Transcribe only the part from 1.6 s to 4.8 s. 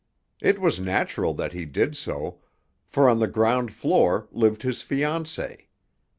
did so, for on the ground floor lived his